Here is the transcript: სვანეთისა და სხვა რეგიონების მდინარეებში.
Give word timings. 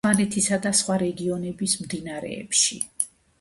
სვანეთისა 0.05 0.57
და 0.63 0.71
სხვა 0.79 0.95
რეგიონების 1.03 1.75
მდინარეებში. 1.83 2.81